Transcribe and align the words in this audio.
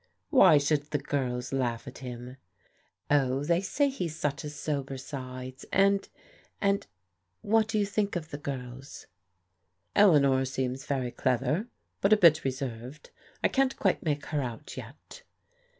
"Why 0.31 0.57
should 0.57 0.85
the 0.89 0.97
girls 0.97 1.53
laugh 1.53 1.87
at 1.87 1.99
him?" 1.99 2.37
Oh, 3.11 3.43
they 3.43 3.61
say 3.61 3.87
he's 3.87 4.15
such 4.15 4.43
a 4.43 4.49
sobersides,— 4.49 5.63
and— 5.71 6.09
and— 6.59 6.87
what 7.53 7.67
do 7.67 7.77
you 7.77 7.85
think 7.85 8.15
of 8.15 8.31
the 8.31 8.39
girls?" 8.39 9.05
"Eleanor 9.95 10.43
seems 10.45 10.87
very 10.87 11.11
clever, 11.11 11.67
but 12.01 12.13
a 12.13 12.17
bit 12.17 12.43
reserved. 12.43 13.11
I 13.43 13.47
can't 13.47 13.77
quite 13.77 14.01
make 14.01 14.25
her 14.25 14.41
out 14.41 14.75
yet." 14.75 15.21